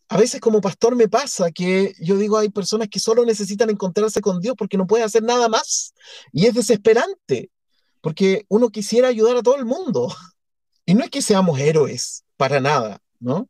[0.08, 4.20] A veces como pastor me pasa que yo digo hay personas que solo necesitan encontrarse
[4.20, 5.94] con Dios porque no pueden hacer nada más
[6.32, 7.50] y es desesperante
[8.00, 10.14] porque uno quisiera ayudar a todo el mundo
[10.86, 13.48] y no es que seamos héroes para nada, ¿no?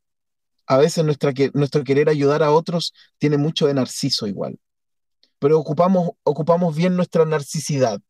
[0.66, 4.58] A veces nuestro querer ayudar a otros tiene mucho de narciso igual,
[5.40, 8.00] pero ocupamos, ocupamos bien nuestra narcisidad.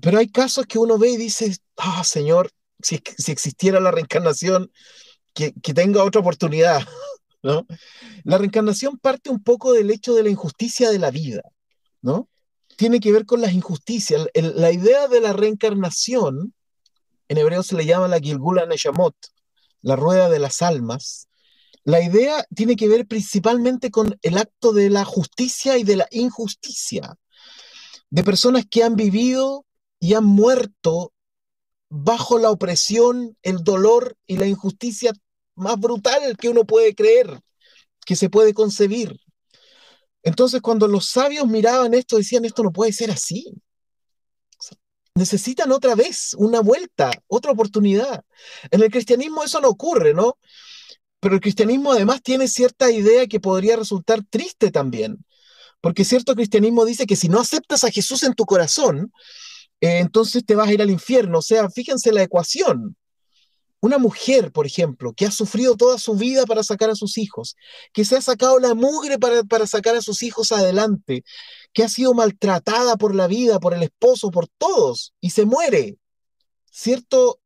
[0.00, 2.50] Pero hay casos que uno ve y dice, ah, Señor,
[2.82, 4.70] si, si existiera la reencarnación,
[5.34, 6.80] que, que tenga otra oportunidad,
[7.42, 7.66] ¿no?
[8.24, 11.42] La reencarnación parte un poco del hecho de la injusticia de la vida,
[12.02, 12.28] ¿no?
[12.80, 14.26] Tiene que ver con las injusticias.
[14.32, 16.54] la idea de la reencarnación,
[17.28, 19.14] en hebreo se le llama la Gilgula Neshamot,
[19.82, 21.28] la rueda de las almas.
[21.84, 26.08] La idea tiene que ver principalmente con el acto de la justicia y de la
[26.10, 27.16] injusticia,
[28.08, 29.66] de personas que han vivido
[29.98, 31.12] y han muerto
[31.90, 35.12] bajo la opresión, el dolor y la injusticia
[35.54, 37.42] más brutal que uno puede creer,
[38.06, 39.19] que se puede concebir.
[40.22, 43.46] Entonces, cuando los sabios miraban esto, decían, esto no puede ser así.
[45.14, 48.24] necesitan otra vez una vuelta, otra oportunidad.
[48.70, 50.38] En el cristianismo eso no ocurre, ¿no?
[51.20, 55.24] Pero el cristianismo además tiene cierta idea que podría resultar triste también,
[55.80, 59.12] porque cierto cristianismo dice que si no aceptas a Jesús en tu corazón,
[59.80, 61.38] eh, entonces te vas a ir al infierno.
[61.38, 62.96] O sea, fíjense la ecuación.
[63.80, 67.56] Una mujer, por ejemplo, que ha sufrido toda su vida para sacar a sus hijos,
[67.92, 71.24] que se ha sacado la mugre para, para sacar a sus hijos adelante,
[71.72, 75.96] que ha sido maltratada por la vida, por el esposo, por todos, y se muere.
[76.70, 77.40] Cierto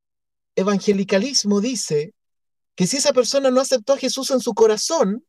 [0.57, 2.15] evangelicalismo dice
[2.75, 5.25] que si esa persona no aceptó a Jesús en su corazón,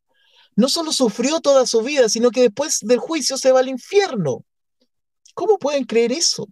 [0.56, 4.44] no solo sufrió toda su vida, sino que después del juicio se va al infierno.
[5.34, 6.48] ¿Cómo pueden creer eso?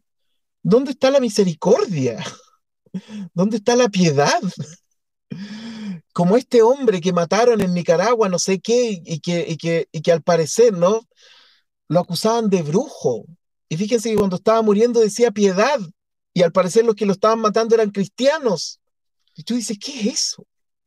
[0.61, 2.23] ¿Dónde está la misericordia?
[3.33, 4.41] ¿Dónde está la piedad?
[6.13, 10.11] Como este hombre que mataron en Nicaragua, no sé qué, y que, que, y que
[10.11, 11.01] al parecer, ¿no?
[11.87, 13.25] Lo acusaban de brujo.
[13.67, 15.79] Y fíjense que cuando estaba muriendo decía piedad,
[16.33, 18.79] y al parecer los que lo estaban matando eran cristianos.
[19.35, 20.45] Y tú dices, ¿qué es eso?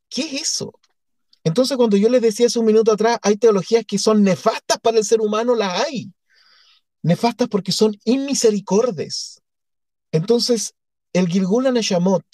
[0.09, 0.73] ¿Qué es eso?
[1.45, 4.99] Entonces, cuando yo les decía hace un minuto atrás, hay teologías que son nefastas para
[4.99, 6.12] el ser humano, las hay.
[7.03, 9.40] Nefastas porque son inmisericordes.
[10.11, 10.75] Entonces,
[11.17, 12.27] el Gilgul Neshamot,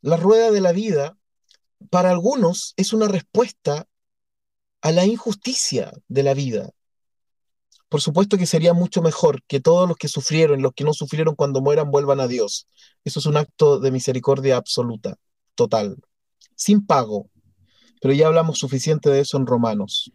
[0.00, 1.16] la rueda de la vida,
[1.88, 3.86] para algunos es una respuesta
[4.80, 6.70] a la injusticia de la vida.
[7.88, 11.36] Por supuesto que sería mucho mejor que todos los que sufrieron, los que no sufrieron
[11.36, 12.66] cuando mueran, vuelvan a Dios.
[13.04, 15.14] Eso es un acto de misericordia absoluta,
[15.54, 15.96] total,
[16.56, 17.30] sin pago.
[18.00, 20.10] Pero ya hablamos suficiente de eso en Romanos.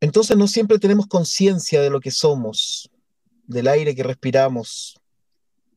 [0.00, 2.90] Entonces no siempre tenemos conciencia de lo que somos,
[3.44, 4.96] del aire que respiramos,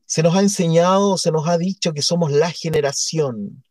[0.09, 3.63] se nos ha enseñado, se nos ha dicho que somos la generación,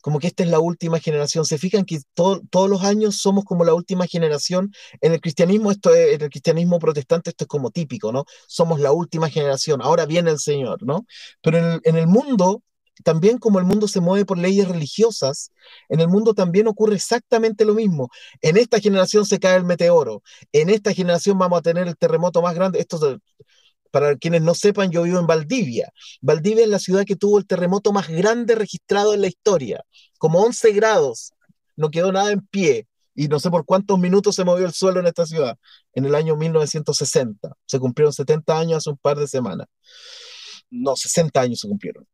[0.00, 1.44] como que esta es la última generación.
[1.44, 4.70] Se fijan que todos los años somos como la última generación.
[5.00, 8.24] En el cristianismo, esto en el cristianismo protestante, esto es como típico, ¿no?
[8.46, 11.04] Somos la última generación, ahora viene el Señor, ¿no?
[11.42, 12.62] Pero en el, en el mundo,
[13.02, 15.50] también como el mundo se mueve por leyes religiosas,
[15.88, 18.08] en el mundo también ocurre exactamente lo mismo.
[18.40, 22.40] En esta generación se cae el meteoro, en esta generación vamos a tener el terremoto
[22.42, 22.78] más grande.
[22.78, 23.18] Esto
[23.96, 25.90] para quienes no sepan, yo vivo en Valdivia.
[26.20, 29.86] Valdivia es la ciudad que tuvo el terremoto más grande registrado en la historia,
[30.18, 31.32] como 11 grados.
[31.76, 35.00] No quedó nada en pie y no sé por cuántos minutos se movió el suelo
[35.00, 35.56] en esta ciudad,
[35.94, 37.56] en el año 1960.
[37.64, 39.66] Se cumplieron 70 años hace un par de semanas.
[40.68, 42.06] No, 60 años se cumplieron.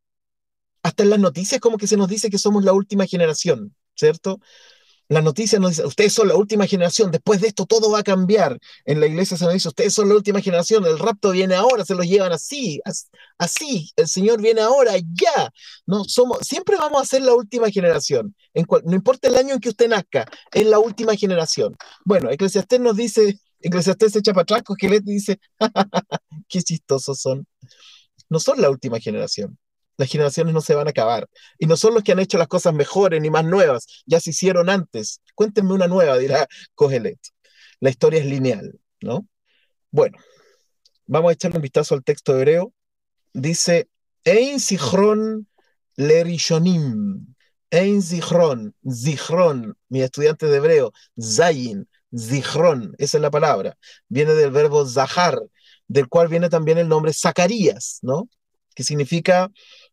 [0.85, 4.38] Hasta en las noticias como que se nos dice que somos la última generación, ¿cierto?
[5.09, 8.03] La noticia nos dice, ustedes son la última generación, después de esto todo va a
[8.03, 8.59] cambiar.
[8.85, 11.85] En la iglesia se nos dice, ustedes son la última generación, el rapto viene ahora,
[11.85, 12.81] se lo llevan así,
[13.38, 15.51] así, el Señor viene ahora, ya.
[15.87, 18.35] No, somos, siempre vamos a ser la última generación.
[18.55, 21.77] En no importa el año en que usted nazca, es la última generación.
[22.05, 25.38] Bueno, Eclesiastés nos dice, Eclesiastés se echa para atrás, que le dice,
[26.49, 27.46] qué chistosos son.
[28.31, 29.59] No son la última generación
[29.97, 31.29] las generaciones no se van a acabar.
[31.59, 34.31] Y no son los que han hecho las cosas mejores ni más nuevas, ya se
[34.31, 35.21] hicieron antes.
[35.35, 37.19] Cuéntenme una nueva, dirá Cogelet.
[37.81, 39.27] La historia es lineal, ¿no?
[39.90, 40.19] Bueno,
[41.07, 42.73] vamos a echarle un vistazo al texto hebreo.
[43.33, 43.88] Dice,
[44.25, 45.47] Ein Zichron
[45.97, 47.35] Lerishonim.
[47.71, 53.79] Ein Zichron, Zichron, mi estudiante de hebreo, Zayin, Zichron, esa es la palabra.
[54.09, 55.40] Viene del verbo Zahar,
[55.88, 58.29] del cual viene también el nombre Zacarías, ¿no?
[58.75, 59.50] Que significa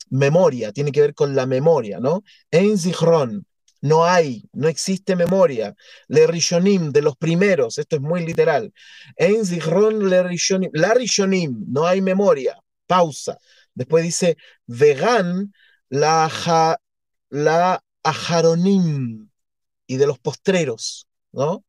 [0.09, 2.23] memoria, tiene que ver con la memoria, ¿no?
[2.51, 3.45] En Zichron,
[3.81, 5.75] No hay, no existe memoria.
[6.07, 8.73] Le Rishonim, de los primeros, esto es muy literal.
[9.15, 12.57] En Zichron le Rishonim, la Rishonim, no hay memoria.
[12.87, 13.37] Pausa.
[13.73, 15.53] Después dice, vegan
[15.89, 16.29] la,
[17.29, 19.29] la ajaronim,
[19.87, 21.63] y de los postreros, ¿no?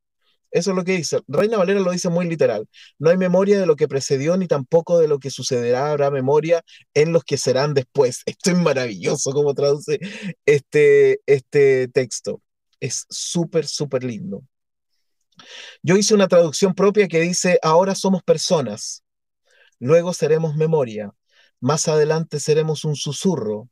[0.51, 1.20] Eso es lo que dice.
[1.28, 2.68] Reina Valera lo dice muy literal.
[2.98, 5.90] No hay memoria de lo que precedió ni tampoco de lo que sucederá.
[5.90, 6.62] Habrá memoria
[6.94, 8.22] en los que serán después.
[8.26, 10.01] Esto es maravilloso como traduce
[10.46, 12.42] este, este texto.
[12.80, 14.42] Es súper, súper lindo.
[15.82, 19.05] Yo hice una traducción propia que dice, ahora somos personas,
[19.78, 21.12] luego seremos memoria,
[21.61, 23.68] más adelante seremos un susurro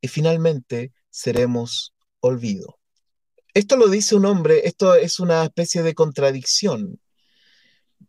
[0.00, 2.78] y finalmente seremos olvido.
[3.54, 7.00] Esto lo dice un hombre, esto es una especie de contradicción,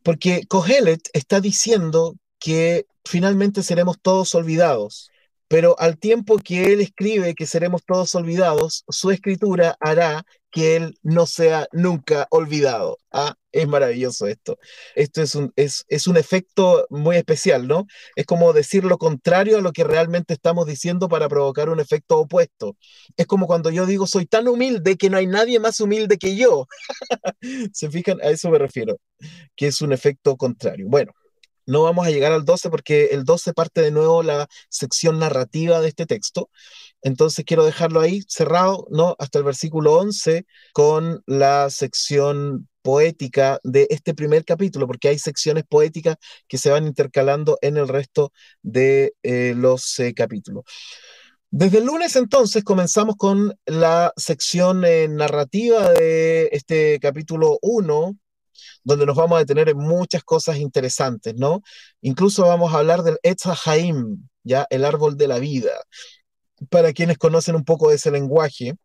[0.01, 5.11] porque Kohelet está diciendo que finalmente seremos todos olvidados,
[5.47, 10.97] pero al tiempo que él escribe que seremos todos olvidados, su escritura hará que él
[11.01, 12.99] no sea nunca olvidado.
[13.11, 14.59] Ah, es maravilloso esto.
[14.95, 17.87] Esto es un, es, es un efecto muy especial, ¿no?
[18.15, 22.19] Es como decir lo contrario a lo que realmente estamos diciendo para provocar un efecto
[22.19, 22.77] opuesto.
[23.17, 26.35] Es como cuando yo digo, soy tan humilde que no hay nadie más humilde que
[26.35, 26.67] yo.
[27.73, 28.21] ¿Se fijan?
[28.21, 28.97] A eso me refiero,
[29.55, 30.85] que es un efecto contrario.
[30.87, 31.13] Bueno,
[31.65, 35.81] no vamos a llegar al 12 porque el 12 parte de nuevo la sección narrativa
[35.81, 36.49] de este texto.
[37.01, 39.15] Entonces quiero dejarlo ahí cerrado, ¿no?
[39.19, 45.63] Hasta el versículo 11 con la sección poética de este primer capítulo, porque hay secciones
[45.67, 50.63] poéticas que se van intercalando en el resto de eh, los eh, capítulos.
[51.55, 58.17] Desde el lunes entonces comenzamos con la sección eh, narrativa de este capítulo 1,
[58.83, 61.61] donde nos vamos a detener en muchas cosas interesantes, ¿no?
[62.01, 65.71] Incluso vamos a hablar del Etz Haim, ya el árbol de la vida
[66.69, 68.75] para quienes conocen un poco de ese lenguaje,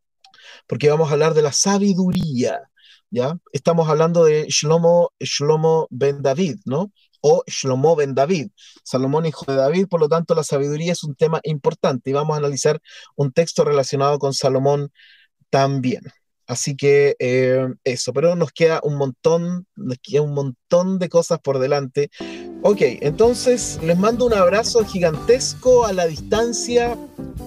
[0.67, 2.61] porque vamos a hablar de la sabiduría,
[3.11, 3.39] ¿ya?
[3.53, 6.93] Estamos hablando de Shlomo, Shlomo ben David, ¿no?
[7.21, 8.51] O Shlomo ben David,
[8.85, 12.35] Salomón hijo de David, por lo tanto la sabiduría es un tema importante y vamos
[12.35, 12.81] a analizar
[13.17, 14.93] un texto relacionado con Salomón
[15.51, 16.03] también.
[16.49, 21.39] Así que eh, eso, pero nos queda un montón, nos queda un montón de cosas
[21.41, 22.11] por delante.
[22.63, 26.97] Ok, entonces les mando un abrazo gigantesco a la distancia.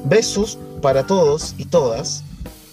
[0.06, 2.24] Besos para todos y todas.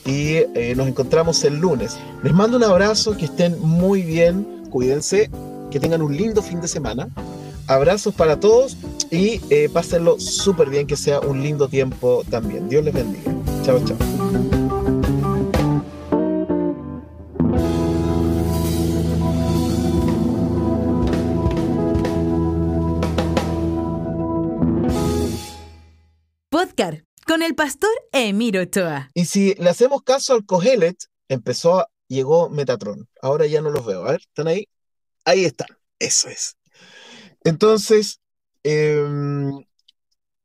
[0.05, 1.97] Y eh, nos encontramos el lunes.
[2.23, 5.31] Les mando un abrazo, que estén muy bien, cuídense,
[5.71, 7.09] que tengan un lindo fin de semana.
[7.67, 8.77] Abrazos para todos
[9.11, 12.69] y eh, pásenlo súper bien, que sea un lindo tiempo también.
[12.69, 13.33] Dios les bendiga.
[13.65, 14.18] Chao, chao.
[27.59, 29.11] Pastor Emiro Ochoa.
[29.15, 30.97] Y si le hacemos caso al Cogelet,
[31.27, 33.09] empezó, llegó Metatron.
[33.21, 34.07] Ahora ya no los veo.
[34.07, 34.69] A ver, ¿están ahí?
[35.25, 35.67] Ahí están.
[35.99, 36.57] Eso es.
[37.43, 38.21] Entonces,
[38.63, 39.51] em,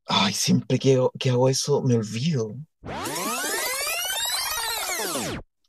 [0.07, 2.55] ay, siempre que, que hago eso me olvido.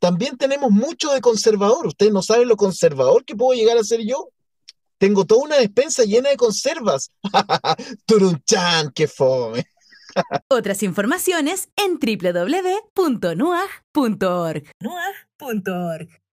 [0.01, 1.87] También tenemos mucho de conservador.
[1.87, 4.31] Ustedes no saben lo conservador que puedo llegar a ser yo.
[4.97, 7.11] Tengo toda una despensa llena de conservas.
[8.07, 9.67] Turunchan, qué fome.
[10.51, 13.73] Otras informaciones en www.nuag.org.
[14.81, 16.24] nuag.org.